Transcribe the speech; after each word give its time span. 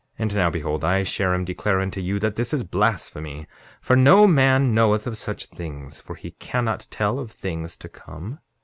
And 0.17 0.33
now 0.33 0.49
behold, 0.49 0.83
I, 0.83 1.03
Sherem, 1.03 1.45
declare 1.45 1.79
unto 1.79 2.01
you 2.01 2.17
that 2.21 2.35
this 2.35 2.55
is 2.55 2.63
blasphemy; 2.63 3.45
for 3.81 3.95
no 3.95 4.25
man 4.25 4.73
knoweth 4.73 5.05
of 5.05 5.15
such 5.15 5.45
things; 5.45 5.99
for 6.01 6.15
he 6.15 6.31
cannot 6.31 6.87
tell 6.89 7.19
of 7.19 7.29
things 7.29 7.77
to 7.77 7.87
come. 7.87 8.39